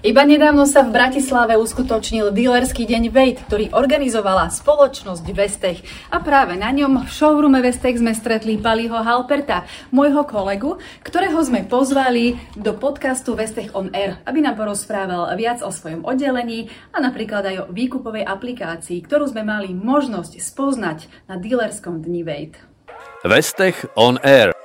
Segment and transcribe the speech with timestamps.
[0.00, 5.84] Iba nedávno sa v Bratislave uskutočnil dealerský deň Vejt, ktorý organizovala spoločnosť Vestech.
[6.08, 11.68] A práve na ňom v showroome Vestech sme stretli Paliho Halperta, môjho kolegu, ktorého sme
[11.68, 17.44] pozvali do podcastu Vestech on Air, aby nám porozprával viac o svojom oddelení a napríklad
[17.44, 22.56] aj o výkupovej aplikácii, ktorú sme mali možnosť spoznať na dealerskom dni Vejt.
[23.20, 24.56] Vestech on Air.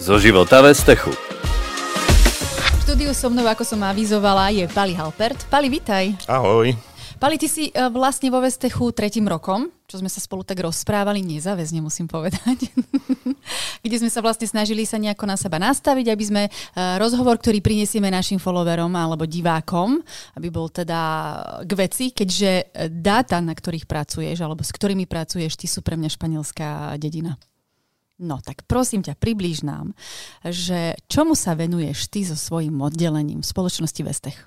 [0.00, 1.12] Zo života Vestechu
[3.14, 5.46] so mnou, ako som avizovala, je Pali Halpert.
[5.46, 6.26] Pali, vitaj.
[6.26, 6.74] Ahoj.
[7.22, 11.22] Pali, ty si e, vlastne vo Vestechu tretím rokom, čo sme sa spolu tak rozprávali,
[11.22, 12.74] nezáväzne musím povedať,
[13.86, 16.50] kde sme sa vlastne snažili sa nejako na seba nastaviť, aby sme e,
[16.98, 20.02] rozhovor, ktorý prinesieme našim followerom alebo divákom,
[20.34, 21.00] aby bol teda
[21.62, 26.10] k veci, keďže dáta, na ktorých pracuješ alebo s ktorými pracuješ, ty sú pre mňa
[26.10, 27.38] španielská dedina.
[28.18, 29.90] No tak prosím ťa, priblíž nám,
[30.46, 34.38] že čomu sa venuješ ty so svojím oddelením v spoločnosti Vestech?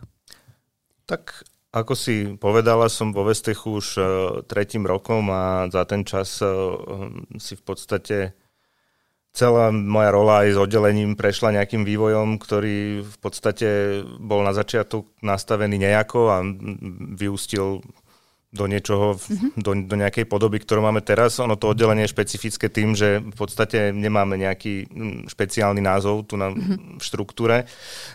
[1.04, 1.44] Tak
[1.76, 4.06] ako si povedala, som vo Vestechu už uh,
[4.48, 6.80] tretím rokom a za ten čas uh,
[7.36, 8.18] si v podstate
[9.36, 15.12] celá moja rola aj s oddelením prešla nejakým vývojom, ktorý v podstate bol na začiatok
[15.22, 16.38] nastavený nejako a
[17.14, 17.86] vyústil
[18.48, 19.60] do niečoho, mm-hmm.
[19.60, 21.36] do, do nejakej podoby, ktorú máme teraz.
[21.44, 26.40] Ono to oddelenie je špecifické tým, že v podstate nemáme nejaký mm, špeciálny názov tu
[26.40, 27.04] na mm-hmm.
[27.04, 27.68] štruktúre.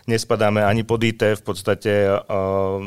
[0.08, 2.80] Nespadáme ani pod IT, v podstate uh,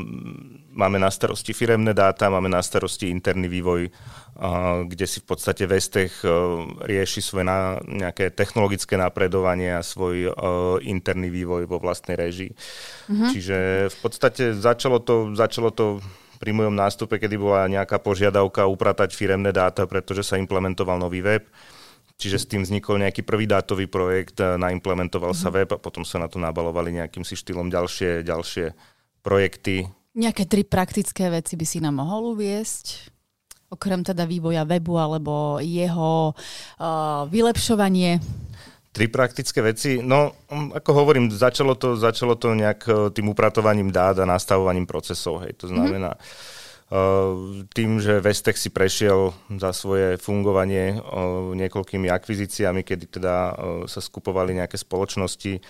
[0.74, 5.70] máme na starosti firemné dáta, máme na starosti interný vývoj, uh, kde si v podstate
[5.70, 12.18] Vestech uh, rieši svoje na, nejaké technologické napredovanie a svoj uh, interný vývoj vo vlastnej
[12.18, 12.50] režii.
[12.50, 13.30] Mm-hmm.
[13.30, 16.02] Čiže v podstate začalo to, začalo to
[16.36, 21.44] pri mojom nástupe, kedy bola nejaká požiadavka upratať firemné dáta, pretože sa implementoval nový web.
[22.16, 25.48] Čiže s tým vznikol nejaký prvý dátový projekt, naimplementoval mm-hmm.
[25.48, 25.56] sa mhm.
[25.60, 28.72] web a potom sa na to nabalovali nejakým si štýlom ďalšie, ďalšie
[29.20, 29.84] projekty.
[30.16, 33.12] Nejaké tri praktické veci by si nám mohol uviesť?
[33.68, 38.22] Okrem teda vývoja webu alebo jeho uh, vylepšovanie?
[38.96, 40.00] Tri praktické veci.
[40.00, 44.88] No, um, ako hovorím, začalo to, začalo to nejak uh, tým upratovaním dát a nastavovaním
[44.88, 45.44] procesov.
[45.44, 45.60] Hej.
[45.60, 47.68] To znamená, mm-hmm.
[47.76, 53.52] tým, že Vestech si prešiel za svoje fungovanie uh, niekoľkými akvizíciami, kedy teda
[53.84, 55.60] sa skupovali nejaké spoločnosti,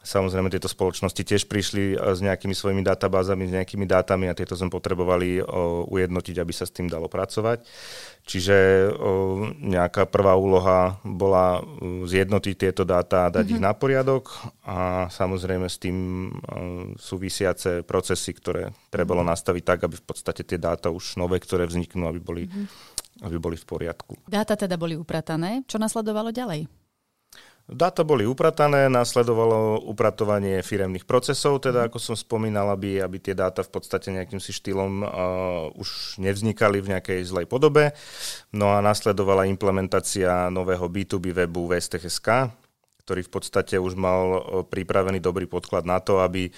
[0.00, 4.72] Samozrejme, tieto spoločnosti tiež prišli s nejakými svojimi databázami, s nejakými dátami a tieto sme
[4.72, 5.44] potrebovali
[5.92, 7.68] ujednotiť, aby sa s tým dalo pracovať.
[8.24, 13.54] Čiže o, nejaká prvá úloha bola zjednotiť tieto dáta a dať mm-hmm.
[13.56, 14.24] ich na poriadok
[14.64, 19.36] a samozrejme s tým o, súvisiace procesy, ktoré trebalo mm-hmm.
[19.36, 23.26] nastaviť tak, aby v podstate tie dáta už nové, ktoré vzniknú, aby boli, mm-hmm.
[23.28, 24.16] aby boli v poriadku.
[24.24, 25.60] Dáta teda boli upratané.
[25.68, 26.79] Čo nasledovalo ďalej?
[27.70, 33.62] Dáta boli upratané, následovalo upratovanie firemných procesov, teda ako som spomínal, aby, aby tie dáta
[33.62, 35.08] v podstate nejakým si štýlom uh,
[35.78, 37.94] už nevznikali v nejakej zlej podobe.
[38.50, 42.50] No a následovala implementácia nového B2B webu VSTSK,
[43.06, 46.50] ktorý v podstate už mal uh, pripravený dobrý podklad na to, aby,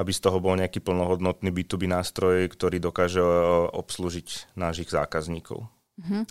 [0.00, 5.68] aby z toho bol nejaký plnohodnotný B2B nástroj, ktorý dokáže uh, obslúžiť našich zákazníkov.
[5.96, 6.28] Uh-huh.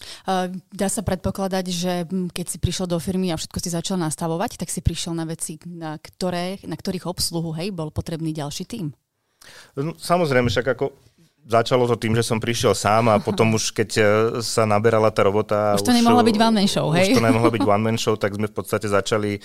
[0.69, 4.69] Dá sa predpokladať, že keď si prišiel do firmy a všetko si začal nastavovať, tak
[4.69, 8.93] si prišiel na veci, na, ktoré, na ktorých obsluhu hej, bol potrebný ďalší tým.
[9.73, 10.93] No, samozrejme, však ako
[11.45, 14.03] začalo to tým, že som prišiel sám a potom už keď e,
[14.45, 15.73] sa naberala tá robota...
[15.77, 17.13] Už to už, nemohla byť one man show, hej?
[17.13, 19.41] Už to nemohla byť one man show, tak sme v podstate začali,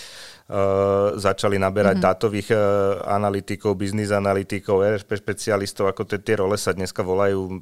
[0.53, 2.09] uh, začali naberať uh-huh.
[2.13, 2.61] dátových uh,
[3.09, 7.61] analytikov, biznis analytikov, RP špecialistov, ako tie role sa dneska volajú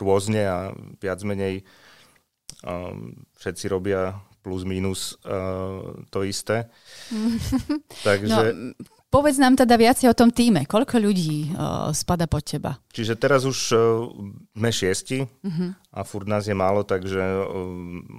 [0.00, 1.89] rôzne a viac menej uh,
[3.36, 6.68] všetci robia plus minus uh, to isté.
[8.08, 8.40] Takže...
[8.56, 8.72] No,
[9.12, 10.64] povedz nám teda viacej o tom týme.
[10.64, 12.80] Koľko ľudí uh, spada pod teba?
[12.94, 13.80] Čiže teraz už uh,
[14.56, 15.70] sme šiesti uh-huh.
[15.92, 17.44] a furt nás je málo, takže uh,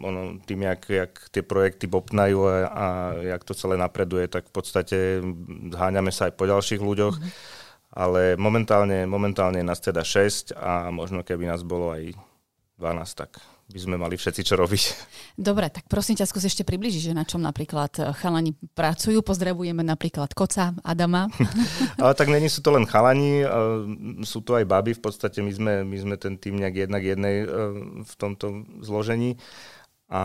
[0.06, 2.85] ono, tým, jak, jak tie projekty bopnajú a, a
[3.25, 4.97] jak to celé napreduje, tak v podstate
[5.74, 7.18] zháňame sa aj po ďalších ľuďoch.
[7.18, 7.59] Uh-huh.
[7.91, 12.15] Ale momentálne, momentálne nás teda 6 a možno keby nás bolo aj
[12.80, 13.36] 12, tak
[13.71, 14.83] by sme mali všetci čo robiť.
[15.39, 19.23] Dobre, tak prosím ťa, skús ešte približiť, že na čom napríklad eh, chalani pracujú.
[19.23, 21.31] Pozdravujeme napríklad Koca, Adama.
[22.03, 23.50] Ale tak není sú to len chalani, eh,
[24.27, 24.91] sú to aj baby.
[24.94, 27.50] V podstate my sme, my sme ten tým nejak jednak jednej eh,
[28.03, 29.39] v tomto zložení.
[30.12, 30.24] A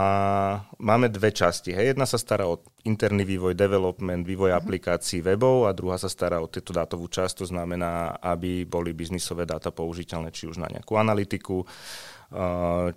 [0.83, 1.71] máme dve časti.
[1.71, 1.95] Hej.
[1.95, 4.59] Jedna sa stará o interný vývoj, development, vývoj uh-huh.
[4.59, 9.47] aplikácií webov a druhá sa stará o tieto dátovú časť, to znamená, aby boli biznisové
[9.47, 11.63] dáta použiteľné či už na nejakú analytiku,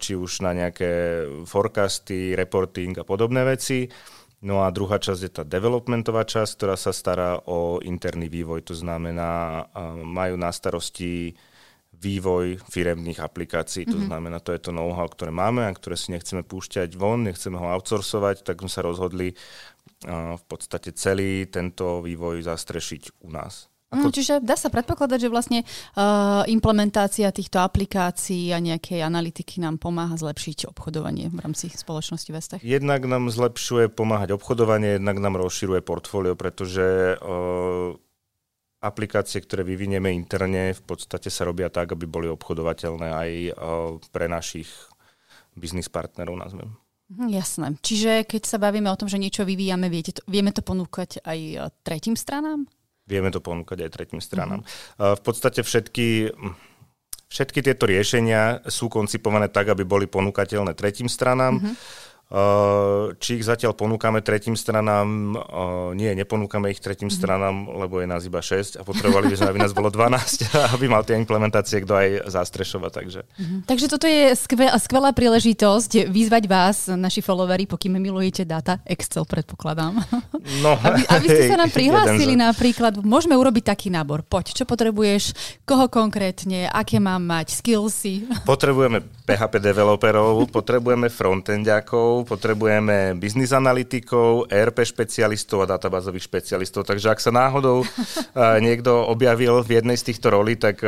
[0.02, 3.86] či už na nejaké forecasty, reporting a podobné veci.
[4.40, 8.64] No a druhá časť je tá developmentová časť, ktorá sa stará o interný vývoj.
[8.72, 9.68] To znamená,
[10.02, 11.36] majú na starosti
[12.00, 13.84] vývoj firemných aplikácií.
[13.84, 13.94] Mm-hmm.
[13.94, 14.08] To mhm.
[14.08, 17.68] znamená, to je to know-how, ktoré máme a ktoré si nechceme púšťať von, nechceme ho
[17.76, 23.69] outsourcovať, tak sme sa rozhodli uh, v podstate celý tento vývoj zastrešiť u nás.
[23.90, 29.82] Mm, čiže dá sa predpokladať, že vlastne uh, implementácia týchto aplikácií a nejakej analytiky nám
[29.82, 32.62] pomáha zlepšiť obchodovanie v rámci spoločnosti Vestech?
[32.62, 37.98] Jednak nám zlepšuje pomáhať obchodovanie, jednak nám rozširuje portfólio, pretože uh,
[38.78, 44.30] aplikácie, ktoré vyvinieme interne, v podstate sa robia tak, aby boli obchodovateľné aj uh, pre
[44.30, 44.70] našich
[45.58, 46.78] biznis partnerov, nazvem.
[47.10, 47.74] Mhm, jasné.
[47.82, 51.74] Čiže keď sa bavíme o tom, že niečo vyvíjame, viete to, vieme to ponúkať aj
[51.82, 52.70] tretím stranám?
[53.10, 54.62] Vieme to ponúkať aj tretím stranám.
[54.62, 55.18] Mm-hmm.
[55.18, 56.30] V podstate všetky,
[57.34, 61.58] všetky tieto riešenia sú koncipované tak, aby boli ponúkateľné tretím stranám.
[61.58, 62.08] Mm-hmm
[63.18, 67.18] či ich zatiaľ ponúkame tretím stranám, uh, nie, neponúkame ich tretím mm-hmm.
[67.18, 70.46] stranám, lebo je nás iba 6 a potrebovali by sme, aby nás bolo 12,
[70.78, 72.92] aby mal tie implementácie kto aj zastrešovať.
[72.94, 73.22] Takže.
[73.26, 73.60] Mm-hmm.
[73.66, 79.98] takže toto je skvelá, skvelá príležitosť vyzvať vás, naši followery, pokým milujete data, Excel predpokladám.
[80.60, 84.26] No, aby, aby ste sa nám prihlásili napríklad, môžeme urobiť taký nábor.
[84.26, 88.26] Poď, čo potrebuješ, koho konkrétne, aké mám mať, skillsy.
[88.50, 96.88] Potrebujeme PHP developerov, potrebujeme frontendiakov, potrebujeme biznis analytikov, ERP špecialistov a databázových špecialistov.
[96.88, 97.84] Takže ak sa náhodou
[98.66, 100.82] niekto objavil v jednej z týchto rolí, tak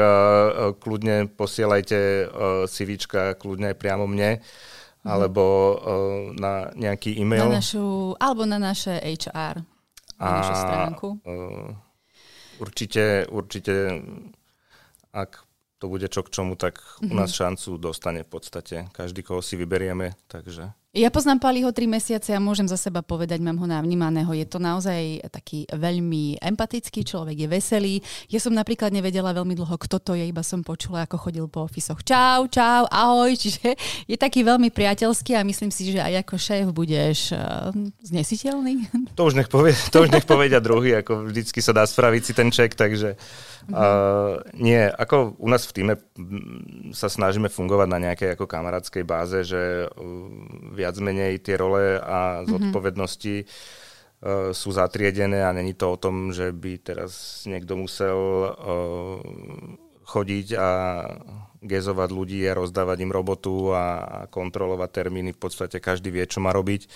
[0.79, 2.31] kľudne posielajte
[2.67, 5.07] CVčka, kľudne aj priamo mne mhm.
[5.07, 5.43] alebo
[6.37, 7.51] na nejaký e-mail.
[7.51, 9.61] Na našu, alebo na naše HR,
[10.17, 11.07] na a, našu stránku.
[12.61, 14.05] Určite, určite,
[15.11, 15.43] ak
[15.81, 17.17] to bude čo k čomu, tak u mhm.
[17.17, 20.13] nás šancu dostane v podstate každý, koho si vyberieme.
[20.29, 24.27] Takže ja poznám Paliho tri mesiace a môžem za seba povedať, mám ho navnímaného.
[24.35, 27.95] Je to naozaj taký veľmi empatický človek, je veselý.
[28.27, 31.63] Ja som napríklad nevedela veľmi dlho, kto to je, iba som počula, ako chodil po
[31.63, 32.03] ofisoch.
[32.03, 33.31] Čau, čau, ahoj.
[33.39, 37.71] Čiže je taký veľmi priateľský a myslím si, že aj ako šéf budeš uh,
[38.03, 38.91] znesiteľný.
[39.15, 42.33] To už nech, povie, to už nech povedia druhý, ako vždycky sa dá spraviť si
[42.35, 45.93] ten ček, takže uh, nie, ako u nás v týme
[46.91, 52.41] sa snažíme fungovať na nejakej ako kamarádskej báze, že uh, viac menej tie role a
[52.41, 52.49] mhm.
[52.49, 54.53] zodpovednosti mm-hmm.
[54.53, 59.17] sú zatriedené a není to o tom, že by teraz niekto musel uh,
[60.05, 60.69] chodiť a
[61.61, 65.33] gezovať ľudí a rozdávať im robotu a kontrolovať termíny.
[65.37, 66.89] V podstate každý vie, čo má robiť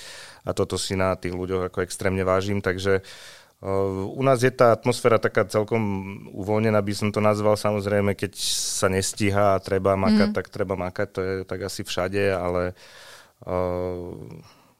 [0.45, 4.73] a toto si na tých ľuďoch ako extrémne vážim, takže uh, u nás je tá
[4.73, 5.81] atmosféra taká celkom
[6.29, 7.57] uvoľnená, by som to nazval.
[7.57, 10.35] Samozrejme, keď sa nestíha a treba makať, mm.
[10.37, 13.13] tak treba makať, to je tak asi všade, ale uh,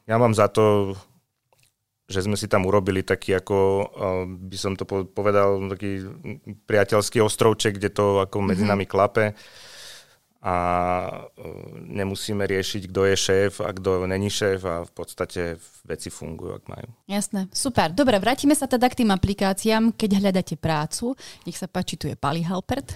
[0.06, 0.94] ja mám za to,
[2.06, 3.90] že sme si tam urobili taký ako,
[4.46, 6.06] by som to povedal, taký
[6.66, 8.70] priateľský ostrovček, kde to ako medzi mm-hmm.
[8.70, 9.34] nami klape
[10.46, 10.54] a
[11.90, 16.64] nemusíme riešiť, kto je šéf a kto není šéf a v podstate veci fungujú, ak
[16.70, 16.86] majú.
[17.10, 17.90] Jasné, super.
[17.90, 19.90] Dobre, vrátime sa teda k tým aplikáciám.
[19.98, 22.94] Keď hľadáte prácu, nech sa páči, tu je Pali Halpert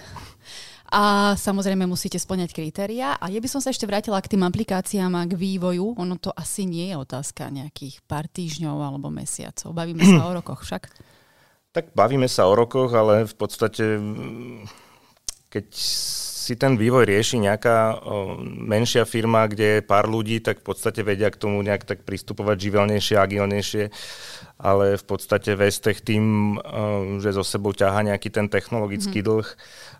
[0.91, 3.15] a samozrejme musíte splňať kritéria.
[3.15, 5.95] A ja by som sa ešte vrátila k tým aplikáciám a k vývoju.
[5.95, 9.71] Ono to asi nie je otázka nejakých pár týždňov alebo mesiacov.
[9.71, 10.91] Bavíme sa o rokoch však.
[11.71, 13.95] Tak bavíme sa o rokoch, ale v podstate
[15.47, 15.67] keď
[16.51, 18.03] si ten vývoj rieši nejaká
[18.43, 22.59] menšia firma, kde je pár ľudí, tak v podstate vedia k tomu nejak tak pristupovať
[22.59, 23.87] živelnejšie, agilnejšie,
[24.59, 26.59] ale v podstate Vestech tým,
[27.23, 29.31] že zo sebou ťaha nejaký ten technologický mm-hmm.
[29.31, 29.47] dlh,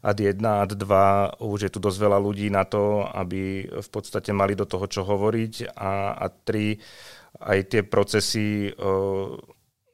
[0.03, 4.35] ad 1, ad 2, už je tu dosť veľa ľudí na to, aby v podstate
[4.35, 5.71] mali do toho čo hovoriť.
[5.71, 8.75] A ad 3, aj tie procesy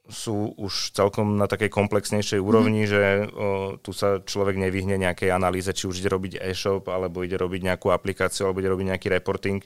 [0.07, 2.89] sú už celkom na takej komplexnejšej úrovni, mm.
[2.89, 3.25] že o,
[3.79, 7.91] tu sa človek nevyhne nejakej analýze, či už ide robiť e-shop, alebo ide robiť nejakú
[7.91, 9.59] aplikáciu, alebo ide robiť nejaký reporting.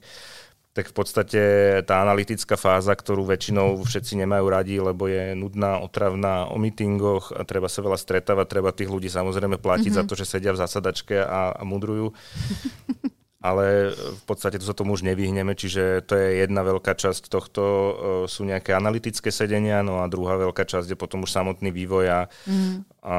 [0.71, 1.41] Tak v podstate
[1.83, 7.43] tá analytická fáza, ktorú väčšinou všetci nemajú radi, lebo je nudná, otravná o meetingoch a
[7.43, 10.07] treba sa veľa stretávať, treba tých ľudí samozrejme platiť mm-hmm.
[10.07, 12.15] za to, že sedia v zasadačke a, a mudrujú.
[13.41, 17.63] ale v podstate tu sa tomu už nevyhneme, čiže to je jedna veľká časť tohto,
[17.65, 17.93] e,
[18.29, 22.21] sú nejaké analytické sedenia, no a druhá veľká časť je potom už samotný vývoj a,
[22.45, 23.01] mm.
[23.01, 23.17] a,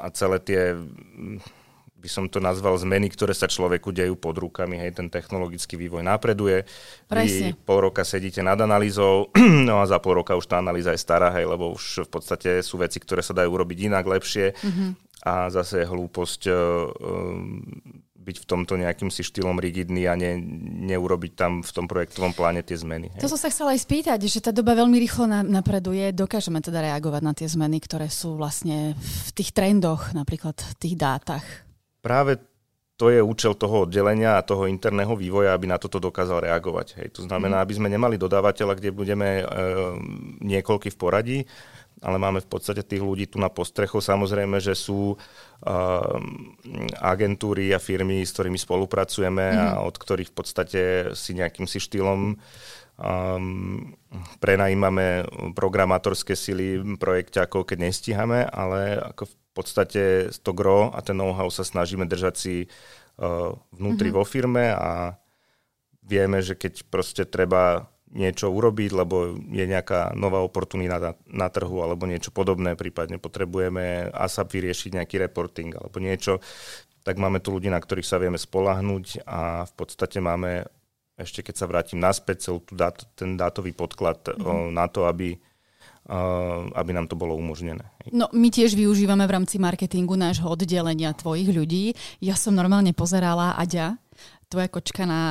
[0.00, 0.60] a celé tie
[2.00, 6.00] by som to nazval zmeny, ktoré sa človeku dejú pod rukami, hej, ten technologický vývoj
[6.00, 6.64] napreduje.
[7.04, 7.52] Presne.
[7.52, 9.28] Vy pol roka sedíte nad analýzou,
[9.68, 12.64] no a za pol roka už tá analýza je stará, hej, lebo už v podstate
[12.64, 14.56] sú veci, ktoré sa dajú urobiť inak, lepšie.
[14.56, 14.90] Mm-hmm.
[15.28, 16.48] A zase je hlúposť
[18.09, 20.38] by byť v tomto nejakým si štýlom rigidný a ne,
[20.86, 23.10] neurobiť tam v tom projektovom pláne tie zmeny.
[23.18, 23.26] Hej.
[23.26, 26.14] To som sa chcela aj spýtať, že tá doba veľmi rýchlo napreduje.
[26.14, 30.94] Dokážeme teda reagovať na tie zmeny, ktoré sú vlastne v tých trendoch, napríklad v tých
[30.94, 31.44] dátach?
[31.98, 32.38] Práve
[33.00, 37.00] to je účel toho oddelenia a toho interného vývoja, aby na toto dokázal reagovať.
[37.00, 37.08] Hej.
[37.16, 37.64] To znamená, mhm.
[37.64, 39.44] aby sme nemali dodávateľa, kde budeme e,
[40.44, 41.38] niekoľky v poradí,
[42.00, 44.00] ale máme v podstate tých ľudí tu na postrechu.
[44.00, 46.16] Samozrejme, že sú uh,
[47.00, 49.60] agentúry a firmy, s ktorými spolupracujeme mm.
[49.60, 49.84] a mhm.
[49.84, 52.40] od ktorých v podstate si nejakým si štýlom
[53.00, 53.96] um,
[54.40, 60.04] prenajímame programátorské sily projekťákov, keď nestíhame, ale ako v podstate
[60.40, 64.20] to gro a ten know-how sa snažíme držať si uh, vnútri mm-hmm.
[64.20, 65.20] vo firme a
[66.00, 71.78] vieme, že keď proste treba niečo urobiť, lebo je nejaká nová oportunita na, na trhu
[71.78, 76.42] alebo niečo podobné, prípadne potrebujeme ASAP vyriešiť nejaký reporting alebo niečo,
[77.06, 80.66] tak máme tu ľudí, na ktorých sa vieme spolahnuť a v podstate máme,
[81.14, 84.74] ešte keď sa vrátim naspäť, celú tú dát, ten dátový podklad mm-hmm.
[84.74, 85.38] na to, aby
[86.74, 87.86] aby nám to bolo umožnené.
[88.10, 91.94] No, my tiež využívame v rámci marketingu nášho oddelenia tvojich ľudí.
[92.18, 93.94] Ja som normálne pozerala Aďa,
[94.50, 95.22] tvoja kočka na,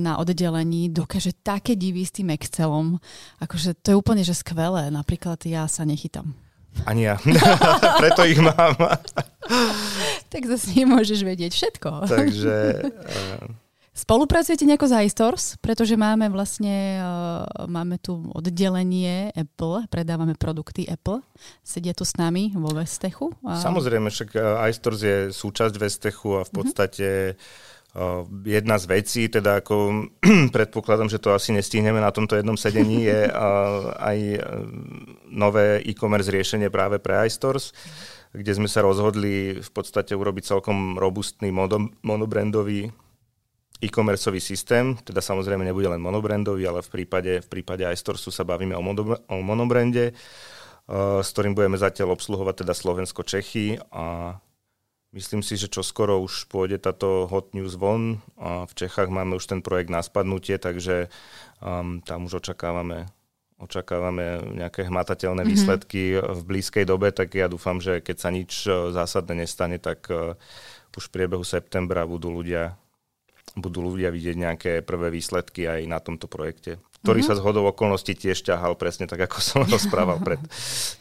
[0.00, 2.96] na oddelení dokáže také divy s tým Excelom.
[3.44, 4.88] Akože to je úplne že skvelé.
[4.88, 6.32] Napríklad ja sa nechytám.
[6.88, 7.20] Ani ja.
[8.02, 8.74] Preto ich mám.
[10.32, 12.08] tak zase nemôžeš vedieť všetko.
[12.08, 12.54] Takže...
[13.04, 13.62] Uh...
[13.94, 15.44] Spolupracujete nejako s iStores?
[15.62, 21.22] Pretože máme vlastne, uh, máme tu oddelenie Apple, predávame produkty Apple.
[21.62, 23.30] Sedia tu s nami vo Vestechu.
[23.46, 23.54] A...
[23.54, 24.34] Samozrejme, však
[24.66, 26.56] iStores je súčasť Vestechu a v mhm.
[26.58, 27.06] podstate
[27.38, 27.72] mm-hmm
[28.42, 30.10] jedna z vecí, teda ako
[30.56, 33.30] predpokladám, že to asi nestihneme na tomto jednom sedení, je
[33.98, 34.38] aj e,
[35.30, 37.70] nové e-commerce riešenie práve pre iStores,
[38.34, 41.54] kde sme sa rozhodli v podstate urobiť celkom robustný
[42.02, 42.90] monobrandový
[43.78, 48.74] e-commerceový systém, teda samozrejme nebude len monobrandový, ale v prípade, v prípade iStoresu sa bavíme
[48.74, 48.82] o,
[49.28, 50.16] o monobrande,
[51.20, 54.36] s ktorým budeme zatiaľ obsluhovať teda Slovensko-Čechy a
[55.14, 58.18] Myslím si, že čo skoro už pôjde táto hot news von.
[58.34, 61.06] A v Čechách máme už ten projekt na spadnutie, takže
[61.62, 63.06] um, tam už očakávame
[63.54, 65.54] očakávame nejaké hmatateľné mm-hmm.
[65.54, 70.10] výsledky v blízkej dobe, tak ja dúfam, že keď sa nič uh, zásadné nestane, tak
[70.10, 70.34] uh,
[70.98, 72.74] už v priebehu septembra budú ľudia,
[73.54, 77.38] budú ľudia vidieť nejaké prvé výsledky aj na tomto projekte, ktorý mm-hmm.
[77.38, 80.42] sa z hodou okolností tiež ťahal presne tak, ako som rozprával pred,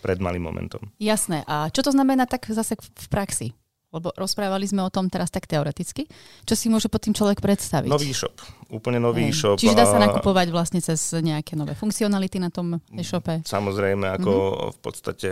[0.05, 0.85] pred malým momentom.
[1.01, 1.41] Jasné.
[1.49, 3.57] A čo to znamená tak zase v praxi?
[3.93, 6.09] Lebo rozprávali sme o tom teraz tak teoreticky.
[6.49, 7.93] Čo si môže pod tým človek predstaviť?
[7.93, 8.33] Nový e-shop.
[8.73, 9.61] Úplne nový e-shop.
[9.61, 13.45] Čiže dá sa nakupovať vlastne cez nejaké nové funkcionality na tom e-shope?
[13.45, 14.71] Samozrejme, ako mm-hmm.
[14.73, 15.29] v podstate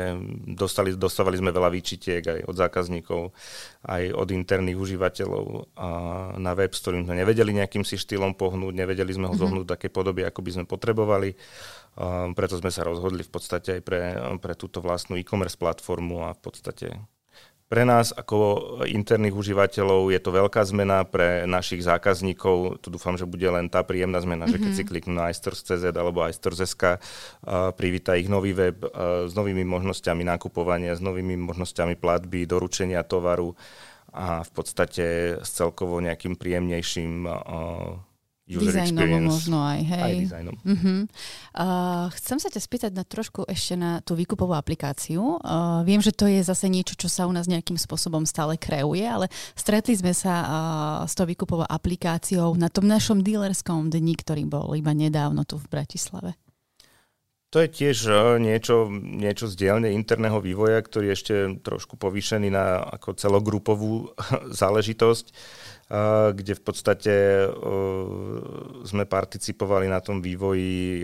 [0.53, 3.21] dostali, dostávali sme veľa výčitiek aj od zákazníkov,
[3.89, 5.87] aj od interných užívateľov a
[6.37, 9.41] na web, s ktorým sme nevedeli nejakým si štýlom pohnúť, nevedeli sme ho mm-hmm.
[9.41, 11.33] zohnúť v takej podobe, ako by sme potrebovali.
[11.97, 16.37] A preto sme sa rozhodli v podstate aj pre, pre túto vlastnú e-commerce platformu a
[16.37, 16.87] v podstate
[17.71, 18.37] pre nás ako
[18.83, 23.79] interných užívateľov je to veľká zmena, pre našich zákazníkov to dúfam, že bude len tá
[23.79, 24.59] príjemná zmena, mm-hmm.
[24.59, 24.89] že keď si mhm.
[24.91, 26.99] kliknú na iStores.cz alebo iStores.sk,
[27.79, 28.83] privíta ich nový web
[29.23, 33.55] s novými možnosťami nakupovania, s novými možnosťami platby, doručenia tovaru
[34.11, 37.23] a v podstate s celkovo nejakým príjemnejším
[38.51, 40.03] user Dizajnovo možno aj, hej.
[40.03, 40.55] Aj dizajnom.
[40.59, 40.99] Uh-huh.
[41.55, 45.39] Uh, chcem sa ťa spýtať na trošku ešte na tú výkupovú aplikáciu.
[45.39, 49.07] Uh, viem, že to je zase niečo, čo sa u nás nejakým spôsobom stále kreuje,
[49.07, 50.49] ale stretli sme sa uh,
[51.07, 55.71] s tou výkupovou aplikáciou na tom našom dealerskom dni, ktorý bol iba nedávno tu v
[55.71, 56.35] Bratislave.
[57.51, 58.07] To je tiež
[58.39, 64.15] niečo, niečo z dielne interného vývoja, ktorý je ešte trošku povýšený na ako celogrupovú
[64.63, 65.35] záležitosť
[66.31, 67.15] kde v podstate
[68.87, 71.03] sme participovali na tom vývoji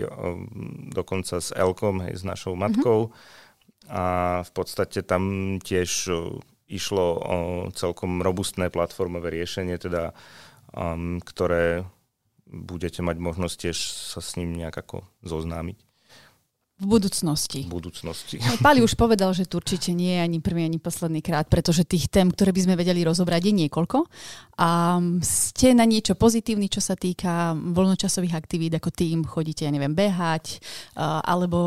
[0.88, 2.60] dokonca s Elkom, hej, s našou mhm.
[2.60, 3.00] matkou.
[3.08, 3.46] Mm-hmm.
[3.88, 4.04] A
[4.44, 6.12] v podstate tam tiež
[6.68, 7.36] išlo o
[7.72, 10.12] celkom robustné platformové riešenie, teda,
[10.76, 11.88] um, ktoré
[12.44, 13.78] budete mať možnosť tiež
[14.12, 15.87] sa s ním nejak ako zoznámiť.
[16.78, 17.66] V budúcnosti.
[17.66, 18.38] V budúcnosti.
[18.62, 22.06] Pali už povedal, že tu určite nie je ani prvý, ani posledný krát, pretože tých
[22.06, 24.06] tém, ktoré by sme vedeli rozobrať, je niekoľko.
[24.62, 29.90] A ste na niečo pozitívny, čo sa týka voľnočasových aktivít, ako tým chodíte, ja neviem,
[29.90, 30.62] behať,
[31.26, 31.58] alebo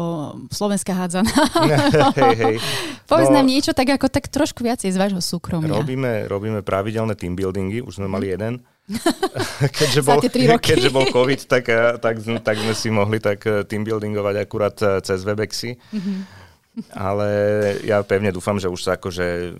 [0.47, 1.27] slovenská hádzana.
[2.15, 2.55] hej, hej.
[3.03, 5.75] Povedz no, nám niečo tak ako tak trošku viacej z vášho súkromia.
[5.75, 8.63] Robíme, robíme pravidelné team buildingy, už sme mali jeden
[9.77, 10.19] keďže, bol,
[10.59, 14.75] keďže bol COVID, tak, eh, tak, tak sme si mohli tak eh, team buildingovať akurát
[14.83, 15.77] eh, cez Webexy.
[15.77, 16.19] Mm-hmm.
[16.95, 17.27] ale
[17.83, 19.59] ja pevne dúfam, že už sa akože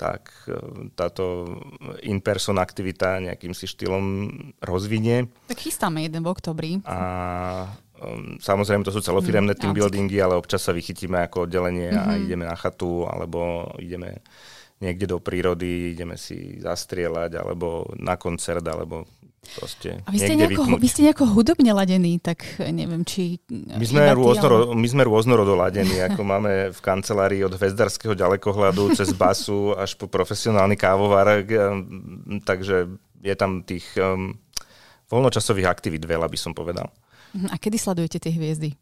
[0.00, 0.32] tak
[0.96, 1.52] táto
[2.00, 4.32] in-person aktivita nejakým si štýlom
[4.64, 5.28] rozvinie.
[5.52, 6.72] Tak chystáme jeden v oktobri.
[6.88, 6.98] A
[8.00, 12.08] um, samozrejme to sú celofiremné mm, team buildingy, ale občas sa vychytíme ako oddelenie mm-hmm.
[12.08, 12.22] a mhm.
[12.24, 14.24] ideme na chatu, alebo ideme
[14.80, 19.08] niekde do prírody, ideme si zastrieľať, alebo na koncert, alebo
[19.46, 23.38] proste A vy ste, nejako, vy ste nejako hudobne ladení, tak neviem, či...
[23.48, 29.14] My sme, rôznoro, my sme rôznorodo ladení, ako máme v kancelárii od hvezdarského ďalekohľadu cez
[29.14, 31.46] basu až po profesionálny kávovar,
[32.42, 32.90] takže
[33.22, 34.34] je tam tých um,
[35.10, 36.90] voľnočasových aktivít veľa, by som povedal.
[37.36, 38.72] Mhm, a kedy sledujete tie hviezdy?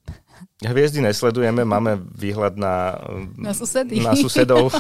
[0.63, 2.97] Hviezdy nesledujeme, máme výhľad na,
[3.37, 3.99] na, susedy.
[4.01, 4.71] na susedov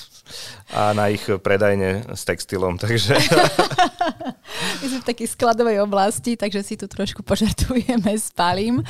[0.78, 2.78] a na ich predajne s textilom.
[2.78, 3.18] Takže...
[4.80, 8.82] My sme v takej skladovej oblasti, takže si tu trošku požartujeme s palím.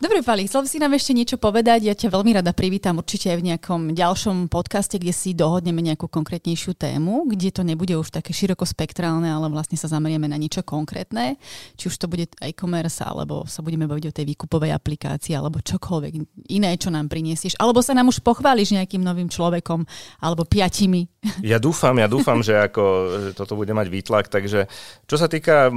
[0.00, 1.84] Dobre, Pali, chcel si nám ešte niečo povedať.
[1.84, 6.08] Ja ťa veľmi rada privítam určite aj v nejakom ďalšom podcaste, kde si dohodneme nejakú
[6.08, 11.36] konkrétnejšiu tému, kde to nebude už také širokospektrálne, ale vlastne sa zamerieme na niečo konkrétne.
[11.76, 16.48] Či už to bude e-commerce, alebo sa budeme baviť o tej výkupovej aplikácii, alebo čokoľvek
[16.48, 17.60] iné, čo nám priniesieš.
[17.60, 19.84] Alebo sa nám už pochváliš nejakým novým človekom,
[20.24, 21.12] alebo piatimi.
[21.44, 22.84] Ja dúfam, ja dúfam, že ako
[23.28, 24.32] že toto bude mať výtlak.
[24.32, 24.64] Takže
[25.04, 25.68] čo sa týka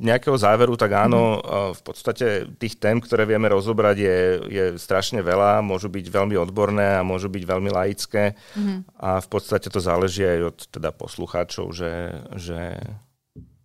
[0.00, 1.76] nejakého záveru, tak áno, mm-hmm.
[1.76, 6.38] v podstate tých tém, ktoré vieme roz rozobrať je, je strašne veľa, môžu byť veľmi
[6.38, 8.78] odborné a môžu byť veľmi laické mm-hmm.
[8.94, 12.78] a v podstate to záleží aj od teda poslucháčov, že, že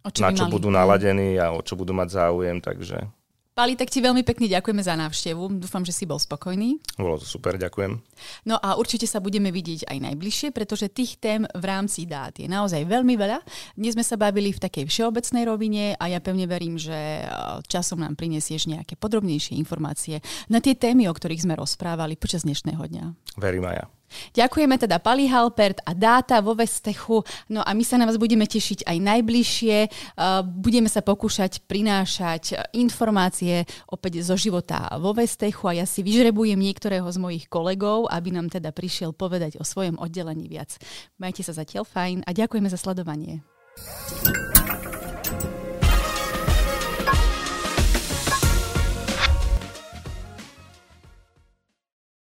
[0.10, 3.06] čo na čo budú naladení a o čo budú mať záujem, takže...
[3.52, 5.60] Pali, tak ti veľmi pekne ďakujeme za návštevu.
[5.60, 6.80] Dúfam, že si bol spokojný.
[6.96, 8.00] Bolo to super, ďakujem.
[8.48, 12.48] No a určite sa budeme vidieť aj najbližšie, pretože tých tém v rámci dát je
[12.48, 13.44] naozaj veľmi veľa.
[13.76, 17.24] Dnes sme sa bavili v takej všeobecnej rovine a ja pevne verím, že e,
[17.68, 22.80] časom nám prinesieš nejaké podrobnejšie informácie na tie témy, o ktorých sme rozprávali počas dnešného
[22.80, 23.36] dňa.
[23.36, 23.86] Verím aj ja.
[24.36, 27.24] Ďakujeme teda Pali Halpert a Dáta vo Vestechu.
[27.50, 29.78] No a my sa na vás budeme tešiť aj najbližšie.
[30.62, 37.08] Budeme sa pokúšať prinášať informácie opäť zo života vo Vestechu a ja si vyžrebujem niektorého
[37.10, 40.78] z mojich kolegov, aby nám teda prišiel povedať o svojom oddelení viac.
[41.18, 43.42] Majte sa zatiaľ fajn a ďakujeme za sledovanie.